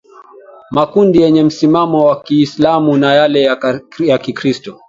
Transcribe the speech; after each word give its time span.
makundi 0.71 1.17
yenye 1.21 1.43
msimamo 1.43 2.05
wa 2.05 2.21
kiislamu 2.21 2.97
na 2.97 3.13
yale 3.13 3.57
ya 3.99 4.17
kikristo 4.17 4.79